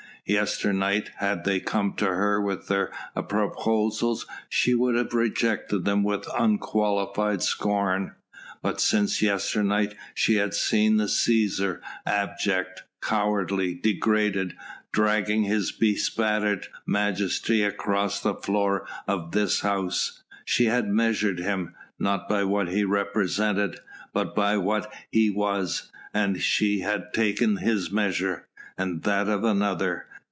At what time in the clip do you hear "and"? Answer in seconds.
26.13-26.41, 28.77-29.01